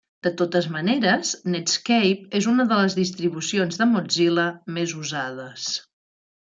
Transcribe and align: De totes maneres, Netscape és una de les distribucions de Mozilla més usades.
De 0.25 0.29
totes 0.41 0.67
maneres, 0.75 1.33
Netscape 1.55 2.39
és 2.41 2.47
una 2.55 2.65
de 2.73 2.81
les 2.81 2.97
distribucions 3.03 3.81
de 3.83 3.91
Mozilla 3.95 4.51
més 4.79 5.01
usades. 5.05 5.73